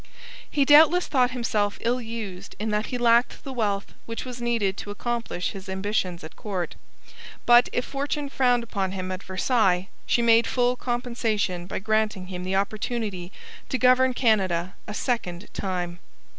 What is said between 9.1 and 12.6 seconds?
at Versailles, she made full compensation by granting him the